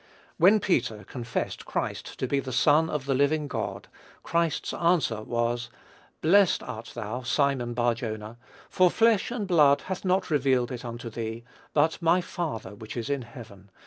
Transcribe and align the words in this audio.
When 0.37 0.59
Peter 0.59 1.03
confessed 1.03 1.63
Christ 1.65 2.17
to 2.17 2.25
be 2.25 2.39
the 2.39 2.51
Son 2.51 2.89
of 2.89 3.05
the 3.05 3.13
living 3.13 3.47
God, 3.47 3.87
Christ's 4.23 4.73
answer 4.73 5.21
was, 5.21 5.69
"Blessed 6.21 6.63
art 6.63 6.93
thou, 6.95 7.21
Simon 7.21 7.75
Bar 7.75 7.93
jonah; 7.93 8.37
for 8.67 8.89
flesh 8.89 9.29
and 9.29 9.45
blood 9.47 9.81
hath 9.81 10.03
not 10.03 10.31
revealed 10.31 10.71
it 10.71 10.83
unto 10.83 11.11
thee, 11.11 11.43
but 11.75 12.01
my 12.01 12.19
Father 12.19 12.73
which 12.73 12.97
is 12.97 13.11
in 13.11 13.21
heaven. 13.21 13.69